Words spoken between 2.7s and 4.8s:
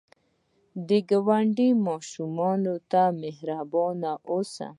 ته مهربان اوسه